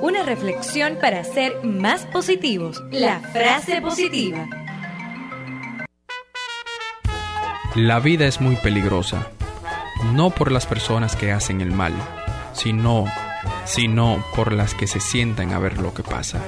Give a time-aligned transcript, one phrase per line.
[0.00, 2.82] Una reflexión para ser más positivos.
[2.90, 4.46] La frase positiva.
[7.74, 9.28] La vida es muy peligrosa,
[10.12, 11.92] no por las personas que hacen el mal,
[12.52, 13.04] sino,
[13.66, 16.40] sino por las que se sientan a ver lo que pasa.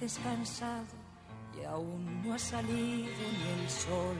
[0.00, 0.86] descansado
[1.60, 4.16] y aún no ha salido ni el sol.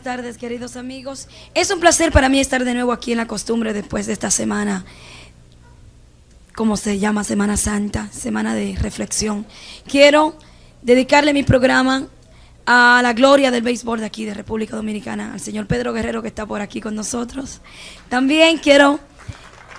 [0.00, 1.28] Buenas tardes, queridos amigos.
[1.52, 4.30] Es un placer para mí estar de nuevo aquí en la costumbre después de esta
[4.30, 4.86] semana,
[6.54, 9.44] como se llama Semana Santa, semana de reflexión.
[9.86, 10.38] Quiero
[10.80, 12.06] dedicarle mi programa
[12.64, 16.28] a la gloria del béisbol de aquí de República Dominicana, al señor Pedro Guerrero que
[16.28, 17.60] está por aquí con nosotros.
[18.08, 19.00] También quiero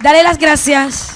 [0.03, 1.15] darle las gracias.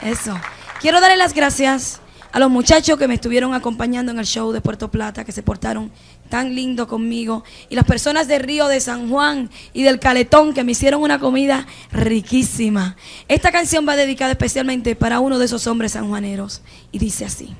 [0.00, 0.34] Eso.
[0.80, 2.00] Quiero darle las gracias
[2.34, 5.44] a los muchachos que me estuvieron acompañando en el show de Puerto Plata, que se
[5.44, 5.92] portaron
[6.28, 10.64] tan lindo conmigo, y las personas de Río de San Juan y del Caletón que
[10.64, 12.96] me hicieron una comida riquísima.
[13.28, 16.62] Esta canción va dedicada especialmente para uno de esos hombres sanjuaneros
[16.92, 17.54] y dice así.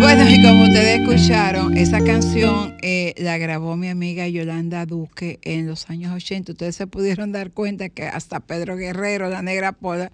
[0.00, 5.66] Bueno, y como ustedes escucharon, esa canción eh, la grabó mi amiga Yolanda Duque en
[5.66, 6.52] los años 80.
[6.52, 10.12] Ustedes se pudieron dar cuenta que hasta Pedro Guerrero, la negra pola,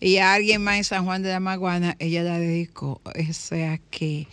[0.00, 3.02] y a alguien más en San Juan de la Maguana, ella la dedicó.
[3.04, 4.26] O sea que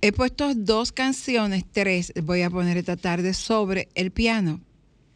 [0.00, 4.60] he puesto dos canciones, tres, voy a poner esta tarde sobre el piano,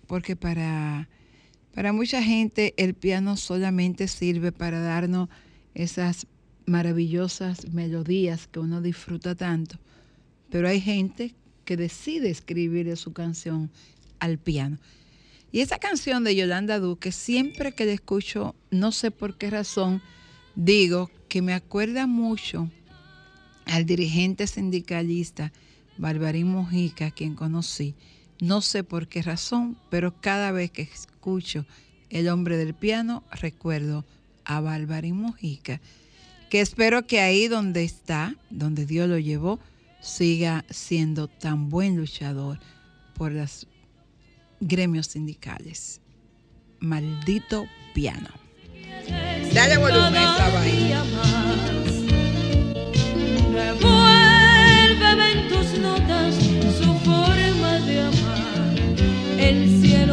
[0.07, 1.09] porque para,
[1.75, 5.31] para mucha gente el piano solamente sirve para darnos
[5.75, 6.27] esas
[6.67, 9.79] maravillosas melodías que uno disfruta tanto,
[10.51, 11.35] pero hay gente
[11.65, 13.71] que decide escribir su canción
[14.21, 14.79] al piano.
[15.51, 20.03] Y esa canción de Yolanda Duque, siempre que la escucho, no sé por qué razón,
[20.55, 22.71] digo que me acuerda mucho
[23.65, 25.53] al dirigente sindicalista
[25.97, 27.95] Barbarín Mojica, quien conocí.
[28.41, 31.67] No sé por qué razón, pero cada vez que escucho
[32.11, 34.05] El hombre del piano, recuerdo
[34.45, 35.81] a Barbarín Mojica
[36.49, 39.61] que espero que ahí donde está, donde Dios lo llevó,
[40.01, 42.59] siga siendo tan buen luchador
[43.15, 43.67] por los
[44.61, 46.01] gremios sindicales.
[46.81, 48.29] Maldito piano.
[49.53, 51.05] Dale volumen a esa vaina.
[53.53, 56.35] Revuélveme en tus notas
[56.79, 58.77] su forma de amar,
[59.39, 60.08] el cielo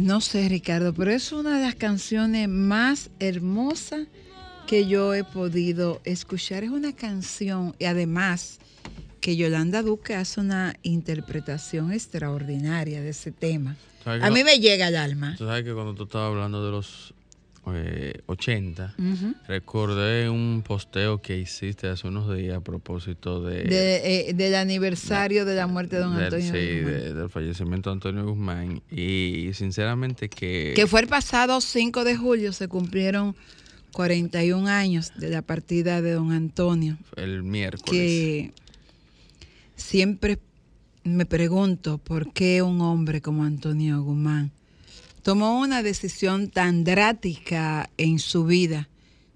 [0.00, 4.06] no sé Ricardo, pero es una de las canciones más hermosas
[4.66, 6.64] que yo he podido escuchar.
[6.64, 8.58] Es una canción y además
[9.20, 13.76] que Yolanda Duque hace una interpretación extraordinaria de ese tema.
[14.04, 15.34] ¿Sabes A mí no- me llega al alma.
[15.38, 17.14] Tú sabes que cuando tú estabas hablando de los
[17.66, 19.34] eh, 80, Ujú.
[19.46, 23.62] recordé un posteo que hiciste hace unos días a propósito de...
[23.64, 26.52] De, eh, del aniversario de la muerte de don del- Antonio.
[26.52, 26.92] sí, Guzmán.
[27.00, 28.82] de- del fallecimiento de Antonio Guzmán.
[28.90, 30.72] Y sinceramente que...
[30.74, 33.36] Que fue el pasado 5 de julio, se cumplieron
[33.92, 36.96] 41 años de la partida de don Antonio.
[37.16, 37.90] el miércoles.
[37.90, 38.52] que
[39.76, 40.38] siempre
[41.04, 44.50] me pregunto por qué un hombre como Antonio Guzmán
[45.22, 48.88] tomó una decisión tan drástica en su vida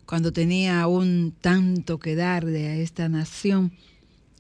[0.04, 3.72] cuando tenía aún tanto que darle a esta nación,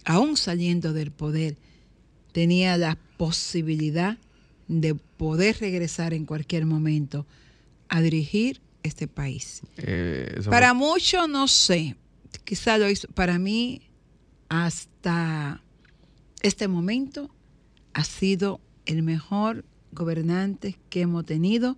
[0.04, 1.56] aún saliendo del poder,
[2.32, 4.18] tenía la posibilidad
[4.68, 7.26] de poder regresar en cualquier momento
[7.88, 9.62] a dirigir este país.
[9.78, 11.96] Eh, Para muchos no sé
[12.46, 13.82] quizá lo hizo, para mí,
[14.48, 15.62] hasta
[16.42, 17.30] este momento,
[17.92, 19.64] ha sido el mejor
[19.96, 21.76] gobernante que hemos tenido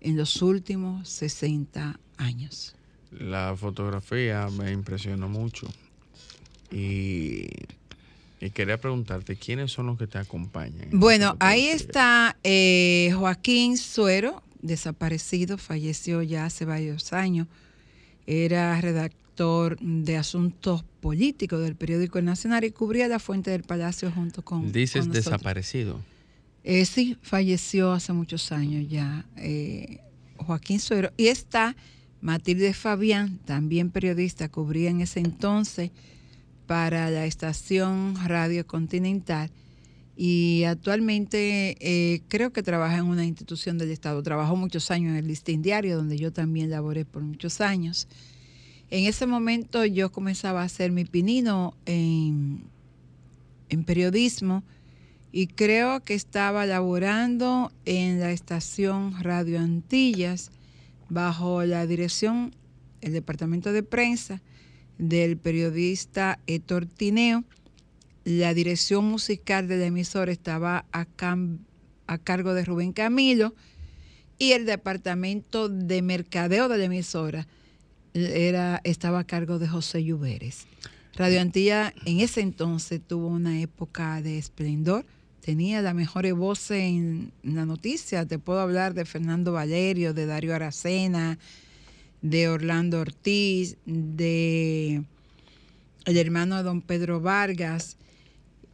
[0.00, 2.76] en los últimos 60 años.
[3.10, 5.66] La fotografía me impresionó mucho
[6.70, 7.48] y,
[8.40, 10.88] y quería preguntarte, ¿quiénes son los que te acompañan?
[10.92, 17.48] en Bueno, ahí está eh, Joaquín Suero, desaparecido, falleció ya hace varios años.
[18.26, 24.10] Era redactor de asuntos políticos del periódico El Nacional y cubría la fuente del Palacio
[24.10, 24.72] junto con.
[24.72, 26.00] Dices con desaparecido.
[26.68, 30.00] Eh, sí, falleció hace muchos años ya eh,
[30.36, 31.12] Joaquín Suero.
[31.16, 31.76] Y está
[32.20, 35.92] Matilde Fabián, también periodista, cubría en ese entonces
[36.66, 39.48] para la estación Radio Continental
[40.16, 44.20] y actualmente eh, creo que trabaja en una institución del Estado.
[44.24, 48.08] Trabajó muchos años en el Listín Diario, donde yo también laboré por muchos años.
[48.90, 52.64] En ese momento yo comenzaba a hacer mi pinino en,
[53.68, 54.64] en periodismo
[55.36, 60.50] y creo que estaba laborando en la estación Radio Antillas
[61.10, 62.54] bajo la dirección,
[63.02, 64.40] el departamento de prensa
[64.96, 67.44] del periodista Héctor Tineo.
[68.24, 71.06] La dirección musical de la emisora estaba a,
[72.06, 73.54] a cargo de Rubén Camilo
[74.38, 77.46] y el departamento de mercadeo de la emisora
[78.14, 80.66] era, estaba a cargo de José Lluveres.
[81.14, 85.04] Radio Antilla en ese entonces tuvo una época de esplendor,
[85.46, 88.26] tenía las mejores voces en la noticia.
[88.26, 91.38] Te puedo hablar de Fernando Valerio, de Darío Aracena,
[92.20, 95.04] de Orlando Ortiz, de
[96.04, 97.96] el hermano de don Pedro Vargas,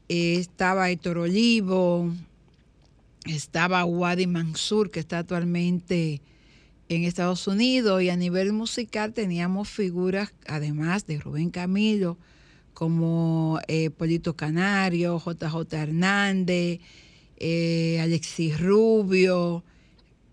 [0.09, 2.11] estaba Héctor Olivo,
[3.27, 6.23] estaba Wadi Mansur, que está actualmente
[6.89, 12.17] en Estados Unidos, y a nivel musical teníamos figuras, además de Rubén Camilo,
[12.75, 16.81] como eh, Polito Canario, JJ Hernández,
[17.37, 19.63] eh, Alexis Rubio,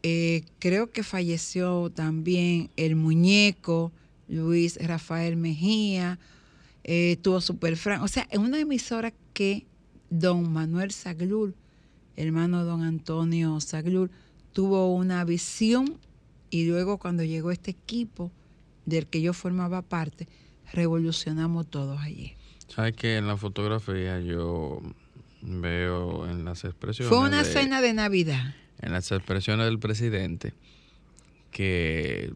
[0.03, 3.91] eh, creo que falleció también el muñeco,
[4.27, 6.19] Luis Rafael Mejía,
[7.22, 9.67] tuvo Super Fran, o sea, en una emisora que
[10.10, 11.53] don Manuel Saglur,
[12.15, 14.10] hermano don Antonio Saglur,
[14.53, 15.98] tuvo una visión
[16.50, 18.31] y luego cuando llegó este equipo
[18.86, 20.27] del que yo formaba parte,
[20.73, 22.33] revolucionamos todos allí.
[22.67, 24.81] ¿Sabes que en la fotografía yo
[25.41, 27.09] veo en las expresiones...
[27.09, 28.55] Fue una de- cena de Navidad.
[28.81, 30.53] En las expresiones del presidente
[31.51, 32.31] que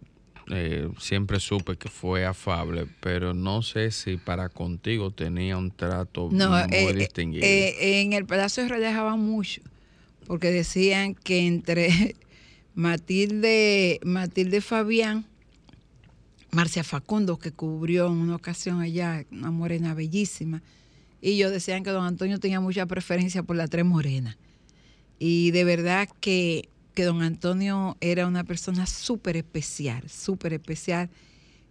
[0.50, 6.30] eh, siempre supe que fue afable, pero no sé si para contigo tenía un trato
[6.32, 7.46] No, muy eh, distinguido.
[7.46, 9.62] eh, en el Palacio relajaban mucho,
[10.28, 12.16] porque decían que entre
[12.76, 15.26] Matilde, Matilde Fabián,
[16.54, 20.62] Marcia Facundo, que cubrió en una ocasión allá, una morena bellísima,
[21.22, 24.38] y yo decían que don Antonio tenía mucha preferencia por la tres morenas.
[25.20, 31.10] Y de verdad que, que don Antonio era una persona súper especial, súper especial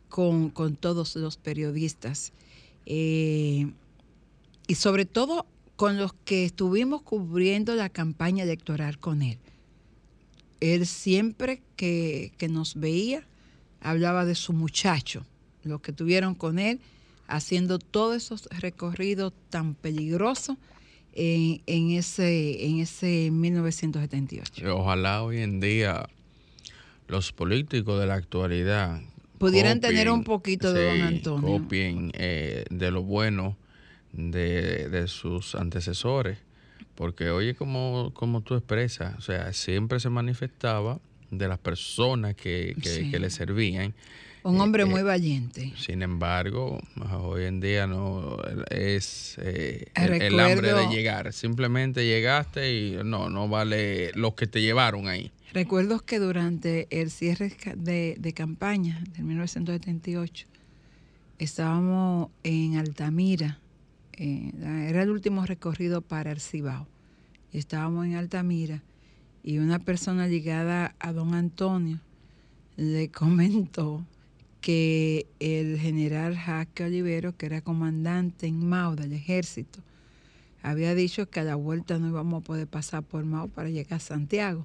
[0.08, 2.32] con, con todos los periodistas.
[2.86, 3.70] Eh,
[4.66, 5.46] y sobre todo
[5.76, 9.38] con los que estuvimos cubriendo la campaña electoral con él.
[10.60, 13.26] Él siempre que, que nos veía
[13.82, 15.24] hablaba de su muchacho,
[15.64, 16.80] los que tuvieron con él,
[17.26, 20.56] haciendo todos esos recorridos tan peligrosos
[21.12, 24.76] en, en ese, en ese 1978.
[24.76, 26.08] Ojalá hoy en día
[27.08, 29.02] los políticos de la actualidad
[29.42, 31.58] Pudieran tener un poquito de don Antonio.
[31.58, 33.56] Copien eh, de lo bueno
[34.12, 36.38] de, de sus antecesores.
[36.94, 41.00] Porque oye, como, como tú expresas, o sea, siempre se manifestaba
[41.32, 43.10] de las personas que, que, Sí.
[43.10, 43.94] que le servían.
[44.44, 45.72] Un hombre Eh, muy eh, valiente.
[45.76, 46.80] Sin embargo,
[47.20, 48.38] hoy en día no
[48.70, 51.32] es eh, el, hambre de llegar.
[51.32, 55.30] Simplemente llegaste y no, no vale lo que te llevaron ahí.
[55.52, 60.46] Recuerdo que durante el cierre de, de campaña del 1978
[61.38, 63.58] estábamos en Altamira,
[64.14, 64.50] eh,
[64.88, 66.88] era el último recorrido para el Cibao.
[67.52, 68.82] Y estábamos en Altamira
[69.42, 72.00] y una persona ligada a don Antonio
[72.76, 74.04] le comentó
[74.60, 79.80] que el general Jaque Olivero, que era comandante en Mao del ejército,
[80.62, 83.94] había dicho que a la vuelta no íbamos a poder pasar por Mao para llegar
[83.94, 84.64] a Santiago.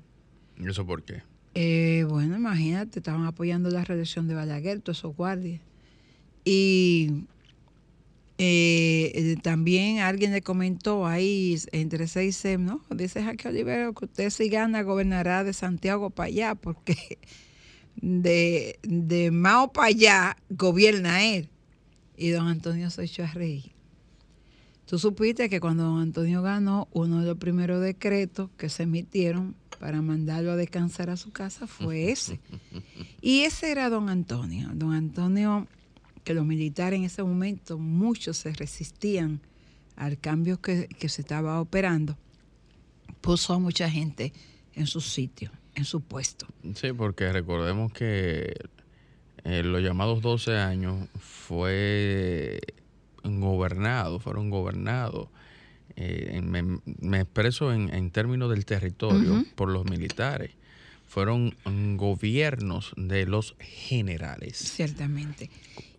[0.60, 1.24] ¿Y eso por qué?
[1.56, 5.60] Eh, bueno, imagínate, estaban apoyando la reelección de Balaguer, todos esos guardias.
[6.46, 7.26] Y
[8.38, 12.82] eh, eh, también alguien le comentó ahí, entre seis y ¿no?
[12.90, 17.18] Dice Jaque Olivero que usted si gana gobernará de Santiago para allá, porque
[17.96, 21.50] de, de Mao para allá gobierna él.
[22.16, 23.72] y don Antonio se echó a reír.
[24.86, 29.54] Tú supiste que cuando don Antonio ganó, uno de los primeros decretos que se emitieron
[29.80, 32.40] para mandarlo a descansar a su casa fue ese.
[33.22, 34.70] Y ese era don Antonio.
[34.74, 35.68] Don Antonio,
[36.28, 39.40] que los militares en ese momento, muchos se resistían
[39.96, 42.18] al cambio que, que se estaba operando,
[43.22, 44.34] puso a mucha gente
[44.74, 46.46] en su sitio, en su puesto.
[46.76, 48.54] Sí, porque recordemos que
[49.46, 52.60] eh, los llamados 12 años fue
[53.24, 55.30] gobernado, fueron gobernados.
[55.96, 60.52] eh, me, me expreso en, en términos del territorio por los militares.
[61.08, 64.58] Fueron mm, gobiernos de los generales.
[64.58, 65.50] Ciertamente.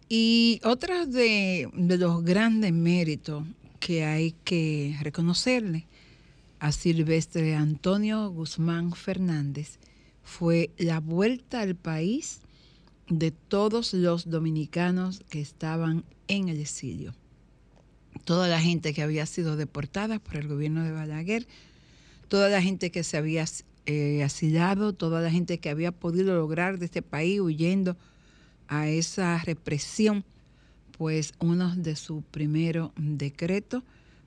[0.09, 3.45] Y otro de, los grandes méritos
[3.79, 5.87] que hay que reconocerle
[6.61, 9.79] a Silvestre Antonio Guzmán Fernández
[10.23, 12.41] fue la vuelta al país
[13.09, 17.15] de todos los dominicanos que estaban en el exilio.
[18.25, 21.47] Toda la gente que había sido deportada por el gobierno de Balaguer,
[22.29, 23.45] toda la gente que se había
[23.85, 27.97] eh, asilado, toda la gente que había podido lograr de este país huyendo
[28.69, 30.25] a esa represión,
[30.97, 33.83] pues uno de sus primeros decretos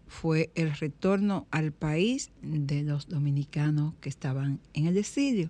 [0.07, 5.49] fue el retorno al país de los dominicanos que estaban en el exilio.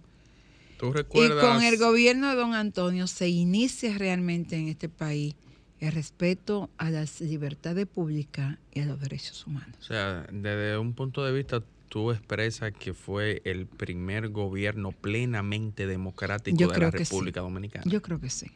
[0.78, 1.46] ¿Tú Y recuerdas?
[1.46, 5.36] con el gobierno de don Antonio se inicia realmente en este país
[5.80, 9.76] el respeto a las libertades públicas y a los derechos humanos.
[9.80, 15.88] O sea, desde un punto de vista, tú expresas que fue el primer gobierno plenamente
[15.88, 17.12] democrático Yo de creo la que sí.
[17.12, 17.84] República Dominicana.
[17.88, 18.52] Yo creo que sí,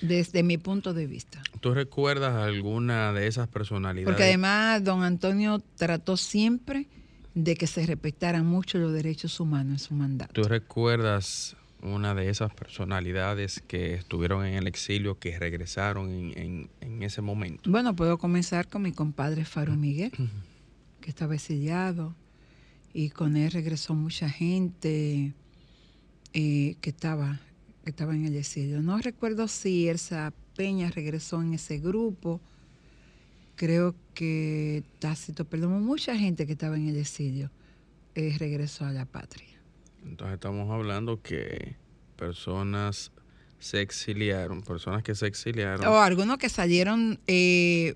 [0.00, 1.42] desde mi punto de vista.
[1.60, 4.06] ¿Tú recuerdas alguna de esas personalidades?
[4.06, 6.88] Porque además don Antonio trató siempre
[7.34, 10.32] de que se respetaran mucho los derechos humanos en su mandato.
[10.32, 16.70] ¿Tú recuerdas una de esas personalidades que estuvieron en el exilio, que regresaron en, en-
[16.80, 17.70] en ese momento?
[17.70, 20.10] Bueno, puedo comenzar con mi compadre Faro Miguel,
[21.00, 22.16] que estaba exiliado,
[22.92, 25.34] y con él regresó mucha gente
[26.32, 27.40] eh, que, estaba,
[27.88, 28.82] que estaba en el exilio.
[28.82, 32.38] No recuerdo si Elsa Peña regresó en ese grupo,
[33.56, 37.50] creo que Tácito, perdón, mucha gente que estaba en el exilio
[38.14, 39.48] eh, regresó a la patria.
[40.04, 41.76] Entonces estamos hablando que
[42.16, 43.10] personas
[43.58, 45.86] se exiliaron, personas que se exiliaron.
[45.86, 47.94] O algunos que salieron eh,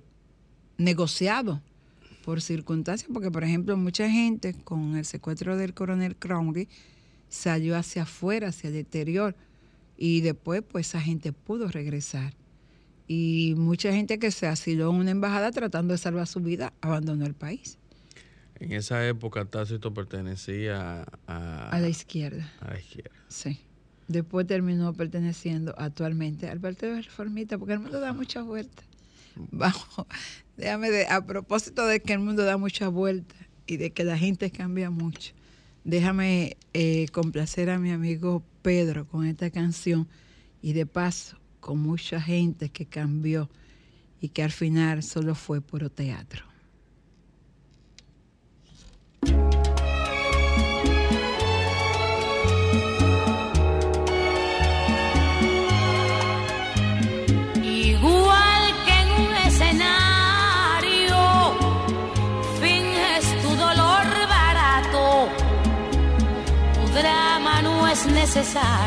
[0.78, 1.60] negociados
[2.24, 6.70] por circunstancias, porque por ejemplo mucha gente con el secuestro del coronel Crowley
[7.28, 9.36] salió hacia afuera, hacia el exterior,
[9.96, 12.34] y después pues esa gente pudo regresar.
[13.08, 17.26] Y mucha gente que se asiló en una embajada tratando de salvar su vida abandonó
[17.26, 17.78] el país,
[18.60, 22.50] En esa época Tácito pertenecía a, a la izquierda.
[22.60, 23.10] a la izquierda.
[23.28, 23.58] Sí.
[24.08, 28.84] Después terminó perteneciendo actualmente al Partido Reformista, porque el mundo da muchas vueltas.
[29.50, 29.86] Vamos,
[30.56, 34.18] déjame de, a propósito de que el mundo da muchas vueltas y de que la
[34.18, 35.32] gente cambia mucho,
[35.84, 40.08] déjame eh, complacer a mi amigo Pedro con esta canción
[40.62, 43.50] y de paso con mucha gente que cambió
[44.20, 46.51] y que al final solo fue puro teatro.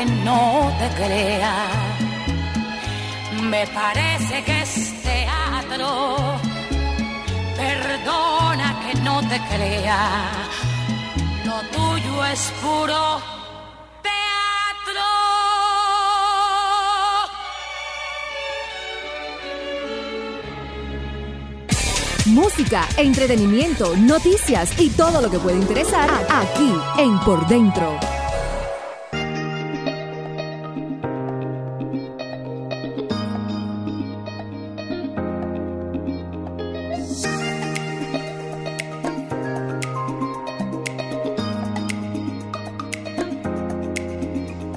[0.00, 1.68] Que no te crea.
[3.42, 6.40] Me parece que es teatro.
[7.56, 10.30] Perdona que no te crea.
[11.44, 13.20] Lo tuyo es puro
[14.02, 15.04] teatro.
[22.26, 28.19] Música, entretenimiento, noticias y todo lo que puede interesar aquí en Por Dentro.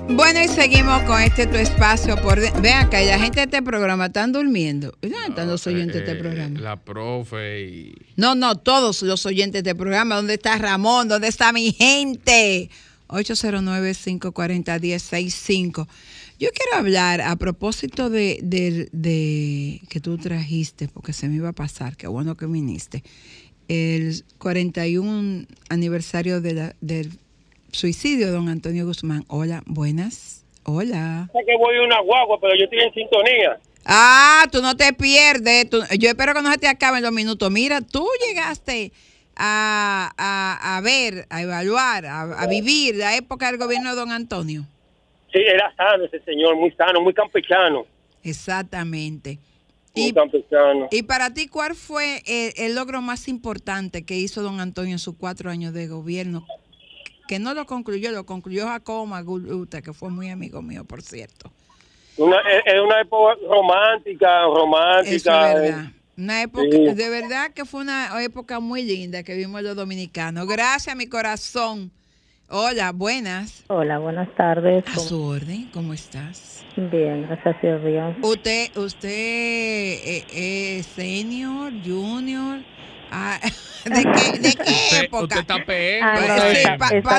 [0.10, 2.40] Bueno, y seguimos con este tu espacio por...
[2.40, 4.96] de- Ven acá, la gente de este programa están durmiendo.
[5.02, 6.60] ¿Dónde están los oyentes de este Eh, programa?
[6.60, 7.96] La profe y...
[8.16, 10.16] No, no, todos los oyentes de este programa.
[10.16, 11.08] ¿Dónde está Ramón?
[11.08, 12.70] ¿Dónde está mi gente?
[13.08, 15.88] 809-540-1065.
[16.40, 21.50] Yo quiero hablar a propósito de, de- de que tú trajiste, porque se me iba
[21.50, 23.04] a pasar, qué bueno que viniste,
[23.68, 27.12] el 41 aniversario de la- del
[27.78, 29.26] suicidio de don Antonio Guzmán.
[29.28, 30.46] Hola, buenas.
[30.64, 31.30] Hola.
[31.34, 33.60] Sé que voy una guagua, pero yo estoy en sintonía.
[33.86, 35.70] Ah, tú no te pierdes.
[35.70, 37.52] tú- yo espero que no se te acaben los minutos.
[37.52, 38.92] Mira, tú llegaste
[39.36, 44.12] a, a- a ver, a evaluar, a, a vivir la época del gobierno de don
[44.12, 44.66] Antonio.
[45.34, 47.86] Sí, era sano ese señor, muy sano, muy campechano.
[48.24, 49.40] Exactamente.
[49.96, 50.88] Muy Y, campechano.
[50.92, 55.00] y para ti, ¿cuál fue el, el logro más importante que hizo don Antonio en
[55.00, 56.46] sus cuatro años de gobierno?
[57.28, 61.52] Que no lo concluyó, lo concluyó Jacobo Maguluta, que fue muy amigo mío, por cierto.
[62.18, 65.54] Una, es es una época romántica, Eso romántica.
[65.54, 65.86] es verdad.
[66.16, 66.94] Una época, Sí.
[66.94, 70.48] de verdad que fue una época muy linda que vimos los dominicanos.
[70.48, 71.92] Gracias, mi corazón.
[72.50, 73.64] Hola, buenas.
[73.68, 74.84] Hola, buenas tardes.
[74.88, 76.64] A su orden, ¿cómo estás?
[76.76, 78.16] Bien, gracias a Dios.
[78.22, 82.60] Usted, usted eh, es senior, junior.
[83.16, 83.38] Ah,
[83.84, 85.24] ¿De qué, de qué Usted, época?
[85.24, 86.00] usted está PM.
[86.02, 86.68] Ah, no, sí,
[87.04, 87.12] pa-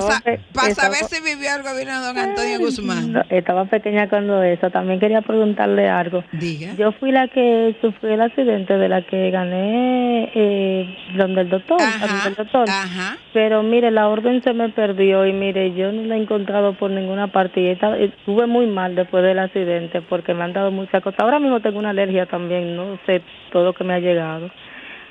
[0.54, 3.12] para saber si vivió el gobierno de don Antonio Guzmán.
[3.12, 4.70] No, estaba pequeña cuando eso.
[4.70, 6.24] También quería preguntarle algo.
[6.32, 6.74] Diga.
[6.78, 11.80] Yo fui la que sufrí el accidente de la que gané eh, donde el doctor,
[11.80, 12.68] Ajá, el doctor.
[12.68, 13.18] ajá.
[13.34, 16.90] Pero mire, la orden se me perdió y mire, yo no la he encontrado por
[16.90, 21.20] ninguna parte y estuve muy mal después del accidente porque me han dado muchas cosas.
[21.20, 23.20] Ahora mismo tengo una alergia también, no sé
[23.52, 24.50] todo lo que me ha llegado.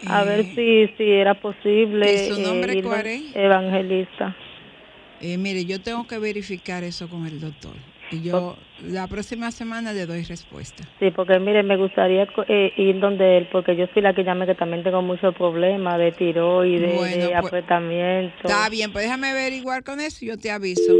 [0.08, 2.14] A ver si si era posible.
[2.14, 3.24] ¿Y su nombre ir cuál es?
[3.36, 4.36] Evangelista.
[5.22, 7.74] Eh, mire, yo tengo que verificar eso con el doctor.
[8.12, 10.84] Y yo la próxima semana le doy respuesta.
[11.00, 14.46] Sí, porque mire, me gustaría eh, ir donde él, porque yo soy la que llamé
[14.46, 18.36] que también tengo muchos problemas de tiroides, Bueno, de pues, apretamiento.
[18.44, 20.94] Está bien, pues déjame averiguar con eso y yo te aviso.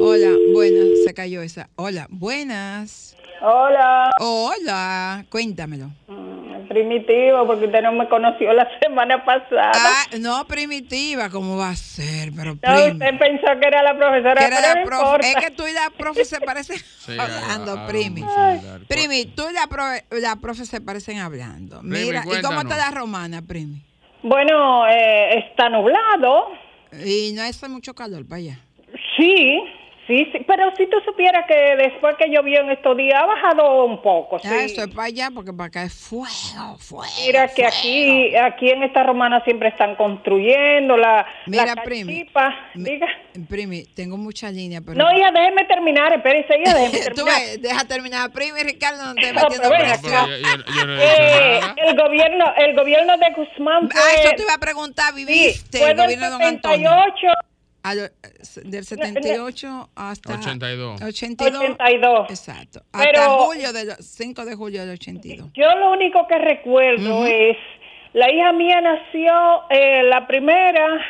[0.00, 1.70] Hola, buenas, se cayó esa.
[1.76, 3.16] Hola, buenas.
[3.40, 5.86] Hola, Hola, cuéntamelo.
[6.08, 6.37] Mm,
[6.68, 9.72] primitivo, porque usted no me conoció la semana pasada.
[9.74, 12.30] Ah, no, primitiva, ¿cómo va a ser?
[12.34, 15.04] Pero no, usted pensó que era la profesora, era la profe.
[15.04, 15.28] importa.
[15.28, 18.22] Es que tú y la profe se parecen Sí, hablando, primi.
[18.88, 21.80] Primi, tú y la profe, la profe se parecen hablando.
[21.80, 23.82] Primi, Mira, ¿y cómo está la romana, primi?
[24.22, 26.48] Bueno, eh, está nublado.
[27.04, 28.58] Y no hace mucho calor para allá.
[29.16, 29.60] Sí,
[30.08, 30.44] sí, sí.
[30.46, 34.40] Pero si tú supieras que después que llovió en estos días ha bajado un poco.
[34.40, 34.48] Sí.
[34.50, 37.04] Ah, eso es para allá porque para acá es fuego, fuego.
[37.24, 42.26] Mira que aquí, aquí en esta romana siempre están construyendo la, Mira, la primi.
[42.74, 43.06] Me- Diga.
[43.48, 44.96] Primi, tengo mucha línea, pero.
[44.98, 47.40] No, ya déjeme terminar, espérese, ya déjeme Tú terminar.
[47.40, 48.30] ves, deja terminar.
[48.32, 50.30] Primi, Ricardo, no te No, metiendo presión.
[50.30, 55.12] no Eh, el gobierno, el gobierno de Guzmán fue, Ah, eso te iba a preguntar.
[55.14, 56.90] sí, ¿Viviste fue el gobierno de Don Antonio?
[57.94, 58.06] 78,
[58.60, 61.02] A lo- del 78 hasta 82.
[61.02, 61.62] 82.
[61.62, 62.30] 82.
[62.30, 62.82] Exacto.
[62.92, 65.50] Hasta Pero- julio del 5 de julio del 82.
[65.54, 67.26] Yo lo único que recuerdo Ujú.
[67.26, 67.56] es,
[68.12, 71.00] la hija mía nació, eh, la primera,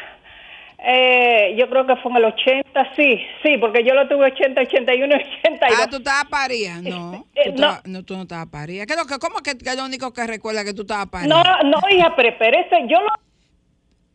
[0.80, 4.60] Eh, yo creo que fue en el 80, sí, sí, porque yo lo tuve 80,
[4.60, 5.76] 81, 82.
[5.76, 6.80] Ah, tú estabas paría.
[6.80, 7.66] No, Eh, tú, no.
[7.66, 8.86] estabas- no, tú no estabas paría.
[8.86, 11.08] ¿Qué es lo que, ¿Cómo que, que es lo único que recuerda que tú estabas
[11.08, 11.26] paría?
[11.26, 13.08] No, no, hija, pero espérese, yo lo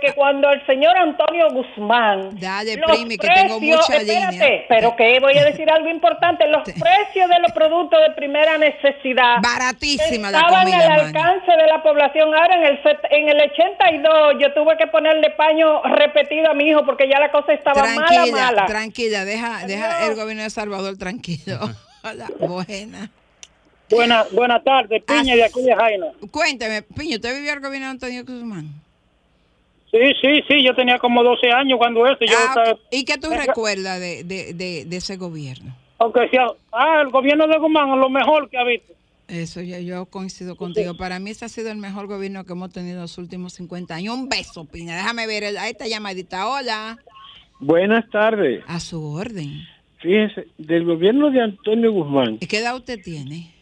[0.04, 4.66] que cuando el señor Antonio Guzmán Dale, los primi, que tengo mucha espérate, línea.
[4.68, 9.38] pero que voy a decir algo importante, los precios de los productos de primera necesidad
[9.42, 11.04] Baratísima la estaban comida, al mano.
[11.20, 12.36] alcance de la población.
[12.36, 16.66] Ahora en el set- en el 82 yo tuve que ponerle paño repetido a mi
[16.70, 18.66] hijo porque ya la cosa estaba mala, Tranquila, mala.
[18.66, 21.60] tranquila, deja, deja el gobierno de Salvador tranquilo.
[22.04, 23.10] Hola, buena.
[23.90, 26.08] Buenas buena tardes, Piña, de aquí de Jaina.
[26.32, 28.83] Cuénteme, Piño, ¿usted vivió el gobierno de Antonio Guzmán?
[29.94, 32.18] Sí, sí, sí, yo tenía como 12 años cuando eso.
[32.22, 35.76] Yo Ah, estaba- ¿Y qué tú recuerdas de, de, de, de ese gobierno?
[36.00, 38.92] Aunque sea, ah, el gobierno de Guzmán es lo mejor que ha visto.
[39.28, 40.98] Eso yo, yo coincido contigo.
[40.98, 43.96] Para mí ese ha sido el mejor gobierno que hemos tenido en los últimos 50
[43.96, 44.16] años.
[44.16, 44.96] Un beso, Piña.
[44.98, 46.48] Déjame ver el- a esta llamadita.
[46.50, 46.98] Hola.
[47.60, 48.64] Buenas tardes.
[48.68, 49.62] A su orden.
[50.00, 53.53] Fíjese, del gobierno de Antonio Guzmán, ¿Y qué edad usted tiene?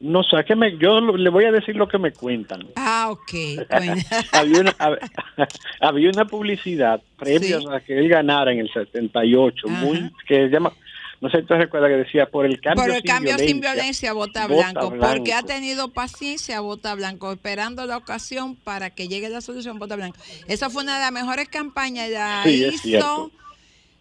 [0.00, 2.66] No sé, que me, yo le voy a decir lo que me cuentan.
[2.76, 3.30] Ah, ok.
[3.70, 3.94] Bueno.
[4.32, 4.98] había, una, hab-
[5.80, 7.66] había una publicidad previa Sí.
[7.70, 10.72] a que él ganara en el 78, muy, que se llama,
[11.20, 13.46] no sé si tú recuerdas que decía, por el cambio, Por el sin, cambio violencia,
[13.48, 15.16] sin violencia, vota vota blanco, blanco.
[15.16, 17.30] Porque ha tenido paciencia, vota blanco.
[17.32, 20.16] Esperando la ocasión para que llegue la solución, vota blanco.
[20.48, 22.08] Esa fue una de las mejores campañas.
[22.08, 23.30] La Sí, hizo.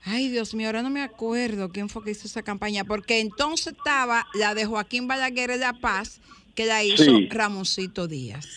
[0.03, 2.83] Ay, Dios mío, ahora no me acuerdo quién fue que hizo esa campaña.
[2.85, 6.21] Porque entonces estaba la de Joaquín Balaguer de La Paz,
[6.55, 7.27] que la hizo Sí.
[7.29, 8.47] Ramoncito Díaz.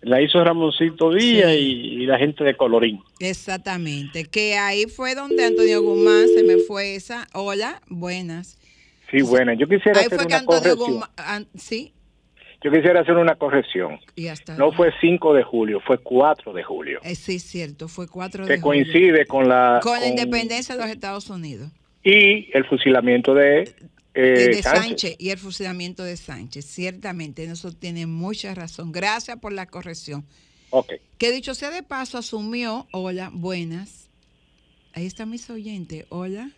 [0.00, 1.58] La hizo Ramoncito Díaz Sí.
[1.58, 3.00] y, y la gente de Colorín.
[3.20, 4.24] Exactamente.
[4.24, 7.28] Que ahí fue donde Antonio Guzmán se me fue esa.
[7.34, 8.58] Hola, buenas.
[9.10, 11.00] Sí, bueno, yo quisiera Ahí hacer fue que una Antonio corrección.
[11.16, 11.48] Guzmán.
[11.56, 11.92] sí,
[12.64, 13.98] Yo quisiera hacer una corrección.
[14.14, 14.56] y hasta.
[14.56, 17.00] No fue 5 de julio, fue 4 de julio.
[17.02, 18.84] Eh, sí, cierto, fue 4 de Que julio.
[18.84, 19.80] coincide con la...
[19.82, 21.70] Con la con- independencia de los Estados Unidos.
[22.04, 23.62] y el fusilamiento de,
[24.14, 24.82] eh, de Sánchez.
[24.84, 25.16] Sánchez.
[25.18, 26.64] y el fusilamiento de Sánchez.
[26.66, 28.92] Ciertamente, en eso tiene mucha razón.
[28.92, 30.24] Gracias por la corrección.
[30.70, 30.92] Ok.
[31.18, 32.86] Que dicho sea de paso, asumió.
[32.92, 34.08] Hola, buenas.
[34.94, 36.04] Ahí está mis oyentes.
[36.10, 36.50] Hola.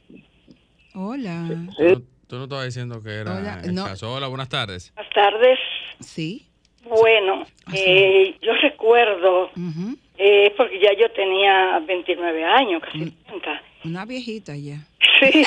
[0.95, 1.67] Hola.
[1.77, 3.87] Tú, tú no estabas diciendo que era Hola, no.
[4.03, 4.93] Hola, buenas tardes.
[4.95, 5.59] Buenas tardes.
[6.01, 6.47] Sí.
[6.85, 9.97] Bueno, eh, yo recuerdo, Ujú.
[10.19, 13.63] eh, porque ya yo tenía 29 años, casi 30.
[13.85, 14.79] Una viejita ya.
[15.21, 15.45] Sí,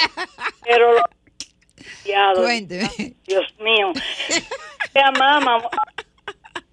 [0.65, 0.95] pero
[2.35, 2.89] Cuénteme.
[3.27, 3.91] Dios mío.
[4.95, 5.61] Ya, mamá,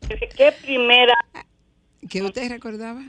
[0.36, 1.14] ¿qué primera,
[2.08, 3.02] ¿Qué usted recordaba?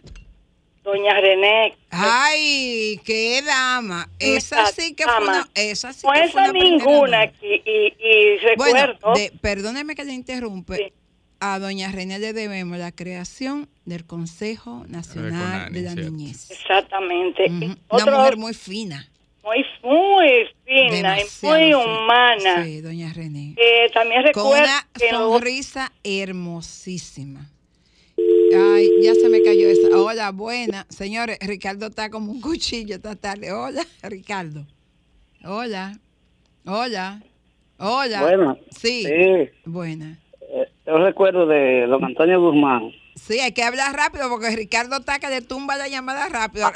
[0.85, 1.73] Doña René?
[1.89, 4.07] Ay, qué dama.
[4.19, 5.31] Esa sí que fue Dama.
[5.31, 5.49] una.
[5.55, 7.31] Esa sí No que fue esa una ninguna, dama.
[7.41, 10.93] y, y, Bueno, recuerdo, de- perdóneme que le interrumpe.
[11.41, 16.49] A doña René le debemos la creación del Consejo Nacional de la Niñez.
[16.51, 17.45] exactamente.
[17.49, 19.09] Una Otro- mujer muy fina.
[19.43, 22.63] muy, muy fina demasiado y muy humana.
[22.63, 23.53] Sí, doña René.
[23.57, 27.49] Eh, también Con recuerdo una que en los- sonrisa hermosísima.
[28.57, 29.87] Ay, ya se me cayó esa.
[29.97, 30.85] Hola, buena.
[30.89, 33.51] Señores, Ricardo está como un cuchillo esta tarde.
[33.51, 34.65] Hola, Ricardo.
[35.43, 35.97] Hola.
[36.65, 37.21] Hola.
[37.77, 38.21] Hola.
[38.21, 39.03] Bueno, Sí.
[39.03, 39.49] sí.
[39.65, 40.19] Buena.
[40.41, 42.91] Eh, Yo recuerdo de don Antonio Guzmán.
[43.15, 46.69] Sí, hay que hablar rápido porque Ricardo está que le tumba la llamada rápido.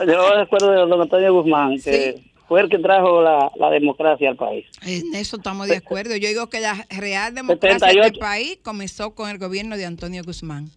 [0.00, 4.28] Yo, yo recuerdo de don Antonio Guzmán, que fue el que trajo la, la democracia
[4.30, 4.66] al país.
[4.82, 6.14] En eso estamos de acuerdo.
[6.16, 8.02] Yo digo que la real democracia 78.
[8.10, 10.70] del país comenzó con el gobierno de Antonio Guzmán.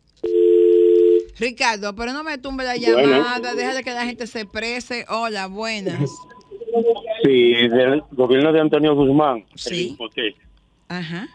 [1.37, 3.01] Ricardo, pero no me tumbe la Bueno.
[3.09, 5.05] llamada, déjale que la gente se exprese.
[5.09, 6.09] Hola, buenas.
[7.23, 9.87] Sí, del gobierno de Antonio Guzmán, el Sí.
[9.91, 10.35] Infotec,
[10.89, 11.27] Ajá.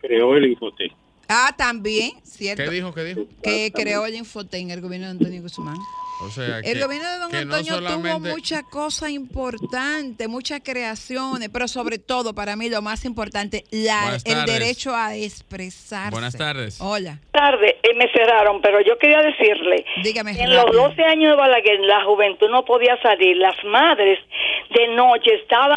[0.00, 0.92] creó el Infotec.
[1.26, 2.62] Ah, también, cierto.
[2.64, 2.92] ¿Qué dijo?
[2.92, 3.26] ¿Qué dijo?
[3.42, 5.78] Que creó el Infotec, el gobierno de Antonio Guzmán.
[6.24, 11.48] O sea, El que- gobierno de don no Antonio tuvo muchas cosas importantes, muchas creaciones,
[11.52, 16.10] pero sobre todo, para mí, lo más importante, la, el derecho a expresarse.
[16.12, 16.80] Buenas tardes.
[16.80, 17.18] Hola.
[17.32, 20.82] tarde eh, me cerraron, pero yo quería decirle, Dígame, en los rápido.
[20.90, 24.18] 12 años de Balaguer la juventud no podía salir, las madres
[24.74, 25.76] de noche estaban,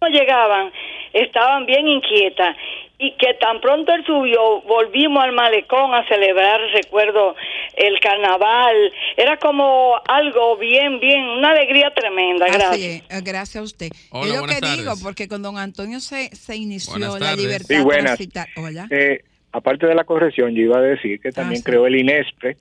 [0.00, 0.72] no llegaban,
[1.12, 2.56] estaban bien inquietas
[3.04, 7.34] y que tan pronto él subió, volvimos al malecón a celebrar, recuerdo,
[7.76, 8.76] el carnaval,
[9.16, 12.80] era como algo bien, bien, una alegría tremenda, Así gracias.
[12.80, 13.88] es, eh, gracias a usted.
[14.10, 17.82] Hola, es lo que digo, porque con don Antonio se, se inició la libertad Sí,
[17.82, 18.04] buenas.
[18.16, 18.46] transitar.
[18.56, 18.86] Hola.
[18.90, 21.64] Eh, aparte de la corrección, yo iba a decir que también sí.
[21.64, 22.56] creó el INESPRE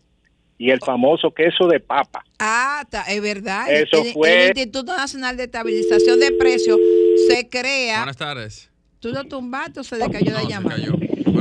[0.58, 2.23] y el famoso queso de papa.
[2.39, 3.71] Ah, ta- es verdad.
[3.71, 6.80] Eso el, fue- el Instituto Nacional de Estabilización de Precios
[7.27, 7.97] se crea.
[7.97, 8.70] Buenas tardes.
[9.02, 10.76] ¿Tú lo tumbaste o se le cayó la No, se llamada?
[10.78, 10.94] cayó.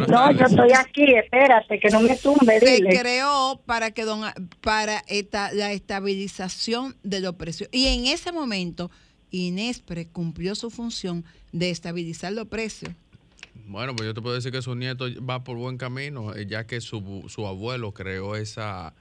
[0.09, 2.59] No, yo estoy aquí, espérate, que no me tumbe.
[2.59, 2.99] Se dile.
[2.99, 4.23] creó para que don,
[4.63, 7.69] para esta, la estabilización de los precios.
[7.71, 8.91] Y en ese momento,
[9.31, 12.93] Inespre cumplió su función de estabilizar los precios.
[13.67, 16.67] Bueno, pues yo te puedo decir que su nieto va por buen camino, eh, ya
[16.67, 18.95] que su, su abuelo creó esa,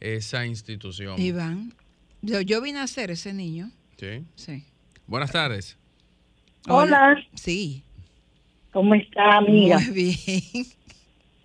[0.00, 1.18] esa institución.
[1.20, 1.72] Iván,
[2.22, 3.70] yo, yo vine a ser ese niño.
[3.98, 4.24] Sí.
[4.34, 4.64] Sí.
[5.06, 5.78] Buenas tardes.
[6.68, 7.16] Hola.
[7.34, 7.82] Sí.
[8.72, 9.78] ¿Cómo está, amiga?
[9.78, 10.66] Muy bien.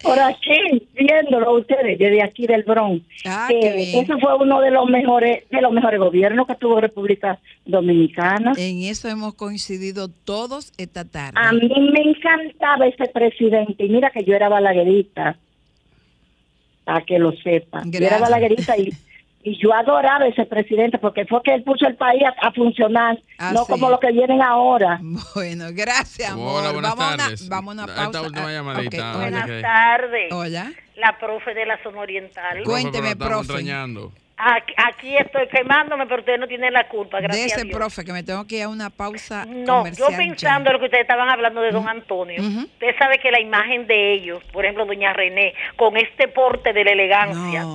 [0.02, 3.04] Por aquí, viéndolo ustedes desde aquí del Bronx.
[3.26, 4.04] Ah, Eh, qué bien.
[4.06, 8.54] Ese fue uno de los mejores de los mejores gobiernos que tuvo República Dominicana.
[8.58, 11.34] En eso hemos coincidido todos esta tarde.
[11.36, 15.38] A mí me encantaba ese presidente y mira que yo era balaguerita,
[16.86, 17.92] para que lo sepan.
[17.92, 18.22] Yo era Gracias.
[18.22, 18.90] balaguerita y,
[19.44, 23.18] y yo adoraba ese presidente porque fue que él puso el país a, a funcionar,
[23.38, 23.72] Ah, no sí.
[23.72, 25.00] como lo que vienen ahora.
[25.36, 26.62] Bueno, gracias, amor.
[26.62, 27.42] Hola, buenas vamos, a tardes.
[27.42, 28.22] una, vamos a una Esta pausa.
[28.22, 29.46] última llamadita, a hola.
[29.46, 30.32] qué- tardes.
[30.34, 30.72] Hola.
[30.98, 32.64] La profe de la zona oriental.
[32.66, 33.40] Cuénteme, profe.
[33.54, 34.12] extrañando.
[34.42, 37.78] Aquí, aquí estoy quemándome, pero ustedes no tienen la culpa, De gracias a ese Dios.
[37.78, 40.74] profe, que me tengo que ir a una pausa No, yo pensando ya.
[40.74, 44.42] lo que ustedes estaban hablando de don Antonio, usted sabe que la imagen de ellos,
[44.54, 47.66] por ejemplo, doña René, con este porte de la elegancia,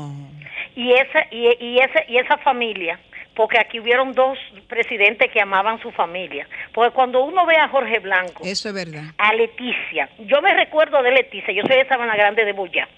[0.76, 2.98] y esa y, y ese y esa familia,
[3.34, 7.98] porque aquí hubieron dos presidentes que amaban su familia, porque cuando uno ve a Jorge
[8.00, 9.04] Blanco, Eso es verdad.
[9.18, 10.08] a Leticia.
[10.20, 12.88] Yo me recuerdo de Leticia, yo soy de Sabana Grande de Boyá.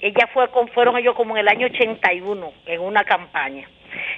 [0.00, 3.68] Ella fue con, fueron ellos como en el año 81 en una campaña.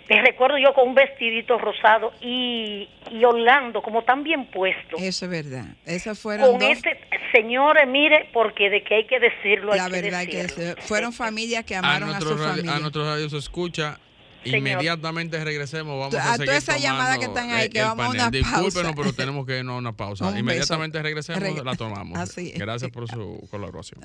[0.08, 4.96] Me recuerdo yo con un vestidito rosado y, y Orlando como tan bien puesto.
[4.98, 5.64] Eso es verdad.
[5.86, 6.68] Esos fueron Con dos.
[6.70, 6.98] este,
[7.32, 10.64] señores, mire, porque de que hay que decirlo, la hay que verdad hay que decirlo.
[10.66, 12.76] decir, fueron familias que A amaron a, nuestro, su radio, familia.
[12.76, 13.98] a nuestro radio se escucha.
[14.44, 14.58] Señor.
[14.58, 15.98] Inmediatamente regresemos.
[15.98, 18.72] Vamos A a, todas seguir esas llamadas que están ahí, que vamos a una Discúlpenos,
[18.72, 18.92] pausa.
[18.96, 20.24] pero tenemos que irnos a una pausa.
[20.26, 20.40] Un beso.
[20.40, 22.18] Inmediatamente regresemos, Reg- la tomamos.
[22.18, 22.58] Así es.
[22.58, 24.00] Gracias por su colaboración.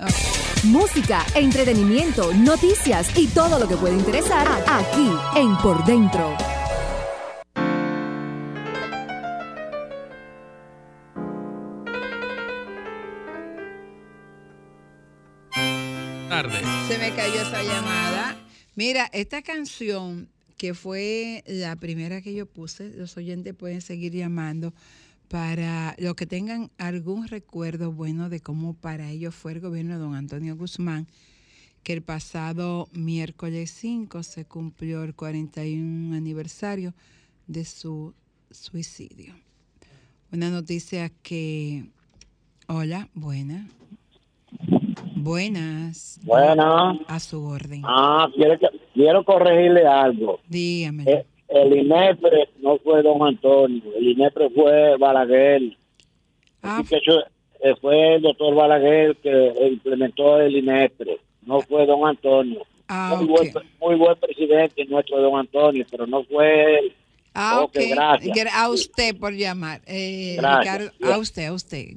[0.63, 6.36] Música, entretenimiento, noticias y todo lo que puede interesar aquí en Por Dentro.
[16.30, 16.62] Tarde.
[16.88, 18.36] Se me cayó esa llamada.
[18.79, 24.73] Mira, esta canción que fue la primera que yo puse, los oyentes pueden seguir llamando
[25.27, 29.99] para los que tengan algún recuerdo bueno de cómo para ellos fue el gobierno de
[29.99, 31.07] don Antonio Guzmán,
[31.83, 36.93] que el pasado miércoles 5 se cumplió el 41 aniversario
[37.47, 38.13] de su
[38.49, 39.35] suicidio.
[40.31, 41.89] Una noticia que...
[42.67, 43.67] Hola, buena.
[45.23, 46.19] Buenas.
[46.23, 46.97] Buenas.
[47.08, 47.82] A su orden.
[47.86, 48.58] Ah, quiero,
[48.93, 50.39] quiero corregirle algo.
[50.47, 51.03] Dígame.
[51.03, 55.62] Eh, el INEPRE no fue don Antonio, el INEPRE fue Balaguer.
[56.62, 62.62] Así que eh, fue el doctor Balaguer que implementó el INEPRE, no fue don Antonio.
[62.88, 66.93] Ah, muy, buen, muy buen presidente nuestro don Antonio, pero no fue él.
[67.36, 67.84] Ah, Ok, ok.
[67.91, 68.36] gracias.
[68.38, 69.82] Gra- A usted por llamar.
[69.86, 70.36] Eh.
[70.38, 71.88] Ricardo, a usted, a usted.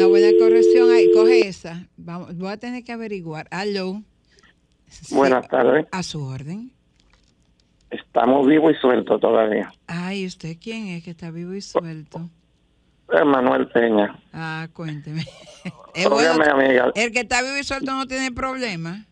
[0.00, 1.12] Una buena corrección ahí.
[1.12, 1.86] Coge esa.
[1.98, 3.46] Vamos, voy a tener que averiguar.
[3.50, 4.00] Aló.
[4.88, 5.86] Sí, Buenas tardes.
[5.92, 6.72] A su orden.
[7.90, 9.70] Estamos vivos y sueltos todavía.
[9.86, 12.30] Ay, ¿usted quién es que está vivo y suelto?
[13.26, 14.18] Manuel Peña.
[14.32, 15.24] Ah, cuénteme.
[15.94, 16.92] Es bueno, amiga.
[16.94, 19.04] el que está vivo y suelto no tiene problema.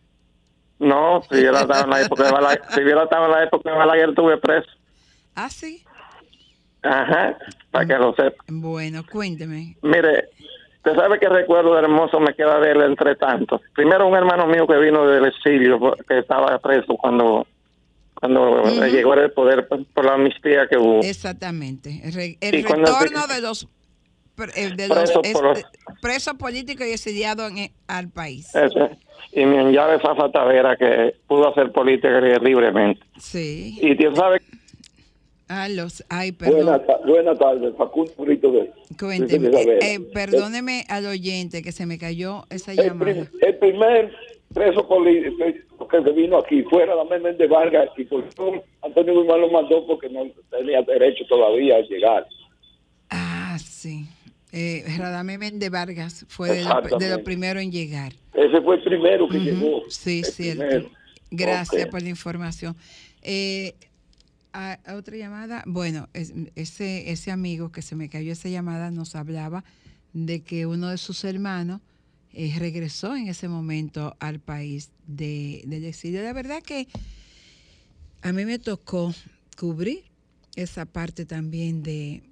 [0.78, 3.70] No, si yo estaba en la época de Balaguer, si yo estaba en la época
[3.70, 4.70] de Balaguer, estuve preso.
[5.34, 5.84] Ah, sí.
[6.82, 7.36] Ajá,
[7.72, 8.42] para que lo sepa.
[8.46, 9.76] Bueno, cuénteme.
[9.82, 10.30] Mire,
[10.90, 13.60] usted sabe que recuerdo hermoso me queda de él entre tantos.
[13.74, 15.78] Primero un hermano mío que vino del exilio,
[16.08, 17.46] que estaba preso cuando
[18.20, 21.00] cuando llegó al poder por, la amnistía que hubo.
[21.02, 22.00] Exactamente.
[22.02, 23.68] El, re- el retorno se- de los,
[24.56, 25.62] eh, de los Presos los-
[26.02, 28.50] presos políticos y exiliados en- al país.
[29.32, 33.00] Y mi llave Fafa Tavera que pudo hacer política libremente.
[33.20, 33.78] Sí.
[33.80, 34.40] Y usted sabe
[35.48, 36.66] Ah, los, ay, perdón.
[36.66, 39.48] Buenas, buenas tardes, Facundo Brito de Cuénteme.
[39.48, 43.12] Eh, eh, perdóneme al oyente que se me cayó esa el, llamada.
[43.12, 44.12] prim- el primer
[44.52, 49.50] preso político que vino aquí fuera la Méndez Vargas y por eso Antonio Guzmán lo
[49.50, 52.26] mandó porque no tenía derecho todavía a llegar.
[53.10, 54.04] Ah, sí.
[54.52, 57.24] Eh, Radamé Méndez Vargas fue de, lo- de lo Exactamente.
[57.24, 58.12] primero en llegar.
[58.34, 59.44] Ese fue el primero que Ujú.
[59.46, 59.82] llegó.
[59.88, 60.62] Sí, cierto.
[60.66, 60.90] primero.
[61.30, 62.76] Gracias por la información.
[63.22, 63.74] Eh,
[64.52, 69.14] a- otra llamada, bueno, es- ese, ese amigo que se me cayó esa llamada nos
[69.14, 69.64] hablaba
[70.12, 71.80] de que uno de sus hermanos
[72.32, 76.22] eh, regresó en ese momento al país de, del exilio.
[76.22, 76.86] La verdad que
[78.22, 79.14] a mí me tocó
[79.58, 80.04] cubrir
[80.56, 82.22] esa parte también de,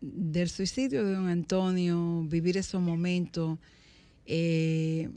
[0.00, 3.58] del suicidio de don Antonio, vivir esos momentos,
[4.26, 5.08] eh,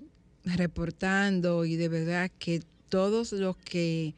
[0.46, 4.14] reportando y de verdad que todos los que,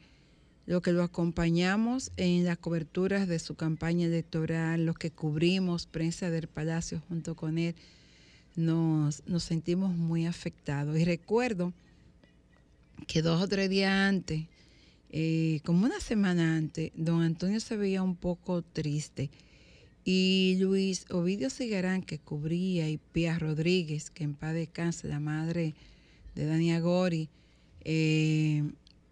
[0.66, 6.28] los que lo acompañamos en las coberturas de su campaña electoral, los que cubrimos prensa
[6.28, 7.76] del Palacio junto con él,
[8.56, 10.98] nos, sentimos muy afectados.
[10.98, 11.72] Y recuerdo
[13.06, 14.46] que dos o tres días antes,
[15.10, 19.30] eh, como una semana antes, don Antonio se veía un poco triste.
[20.04, 25.74] Y Luis Ovidio Cigarán, que cubría, y Pia Rodríguez, que en paz descanse, la madre
[26.34, 27.28] de Dani Gori,
[27.84, 28.64] eh,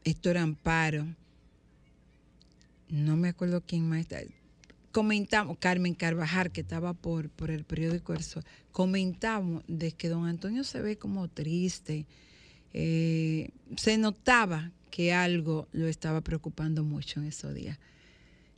[0.05, 1.07] Héctor Amparo,
[2.89, 4.21] no me acuerdo quién más está,
[4.95, 8.25] comentamos, Carmen Carvajal, que estaba por, por el periódico El
[8.71, 12.07] comentamos de que don Antonio se ve como triste,
[12.73, 17.77] eh, se notaba que algo lo estaba preocupando mucho en esos días.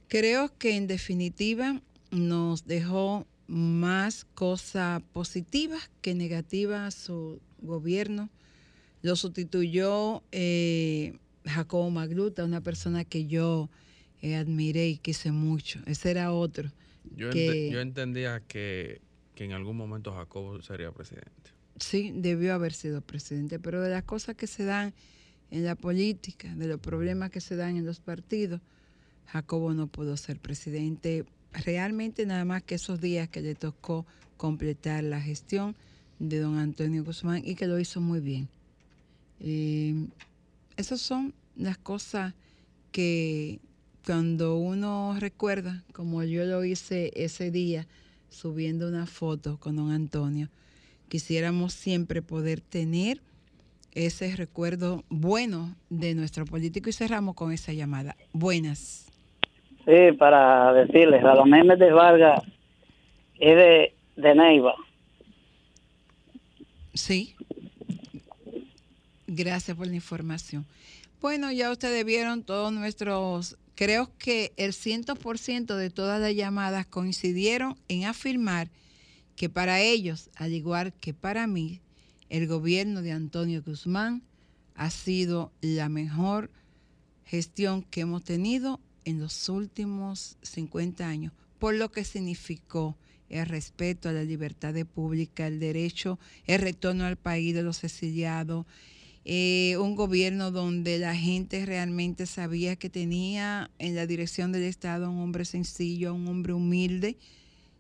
[0.09, 8.29] Creo que en definitiva nos dejó más cosas positivas que negativas su gobierno.
[9.01, 13.71] Lo sustituyó eh, Jacobo Magluta, una persona que yo
[14.23, 15.81] eh, admiré y quise mucho.
[15.87, 16.71] Ese era otro.
[17.17, 19.01] Yo, yo entendía que,
[19.35, 21.51] que en algún momento Jacobo sería presidente.
[21.79, 24.95] Sí, debió haber sido presidente, pero de las cosas que se dan
[25.51, 28.61] en la política, de los problemas que se dan en los partidos,
[29.27, 34.07] Jacobo no pudo ser presidente realmente nada más que esos días que le tocó
[34.37, 35.77] completar la gestión
[36.19, 38.49] de don Antonio Guzmán y que lo hizo muy bien.
[39.41, 40.07] Eh,
[40.77, 42.35] esas son las cosas
[42.93, 43.61] que
[44.07, 47.87] cuando uno recuerda, como yo lo hice ese día,
[48.29, 50.49] subiendo una foto con don Antonio,
[51.09, 53.19] quisiéramos siempre poder tener
[53.95, 58.15] ese recuerdo bueno de nuestro político y cerramos con esa llamada.
[58.33, 59.11] Buenas.
[59.85, 62.43] Sí, para decirles, Radamés de Vargas
[63.41, 64.75] es de, de Neiva.
[66.95, 67.35] Sí.
[69.27, 70.65] Gracias por la información.
[71.21, 77.79] Bueno, ya ustedes vieron todos nuestros, creo que el 100% de todas las llamadas coincidieron
[77.89, 78.71] en afirmar
[79.37, 81.81] que para ellos, al igual que para mí,
[82.31, 84.23] el gobierno de Antonio Guzmán
[84.75, 86.51] ha sido la mejor
[87.25, 92.97] gestión que hemos tenido en los últimos 50 años, por lo que significó
[93.29, 97.85] el respeto a la libertad de pública, el derecho, el retorno al país de los
[97.85, 98.67] exiliados,
[99.29, 105.11] eh, un gobierno donde la gente realmente sabía que tenía en la dirección del Estado
[105.11, 107.17] un hombre sencillo, un hombre humilde,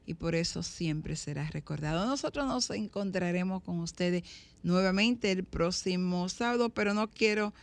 [0.07, 2.05] y por eso siempre será recordado.
[2.05, 4.25] Nosotros nos encontraremos con ustedes
[4.65, 7.55] nuevamente el próximo sábado, pero no quiero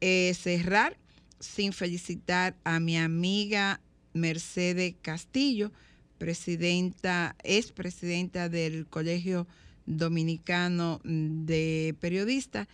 [0.00, 0.96] eh, cerrar
[1.38, 3.82] sin felicitar a mi amiga
[4.14, 5.72] Mercedes Castillo,
[6.16, 9.46] presidenta, es presidenta del Colegio
[9.84, 12.66] Dominicano de Periodistas,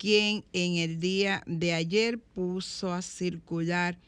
[0.00, 3.98] quien en el día de ayer puso a circular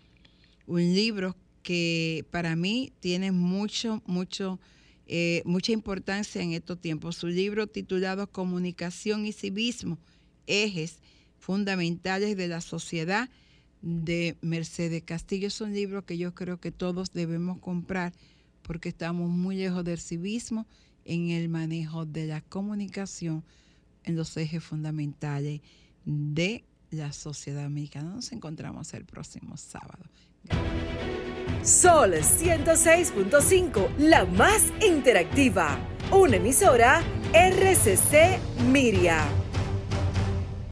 [0.67, 4.59] un libro que para mí tiene mucho, mucho,
[5.07, 7.17] eh, mucha importancia en estos tiempos.
[7.17, 9.99] Su libro titulado Comunicación y Civismo,
[10.47, 10.97] ejes
[11.39, 13.29] fundamentales de la sociedad
[13.83, 15.49] de Mercedes Castillo.
[15.49, 18.15] Es un libro que yo creo que todos debemos comprar
[18.63, 20.67] porque estamos muy lejos del civismo
[21.05, 23.45] en el manejo de la comunicación
[24.05, 25.61] en los ejes fundamentales
[26.05, 28.15] de la sociedad mexicana.
[28.15, 30.05] Nos encontramos el próximo sábado.
[31.63, 35.79] Sol 106.5, la más interactiva.
[36.11, 38.39] Una emisora RCC
[38.71, 39.42] Miria.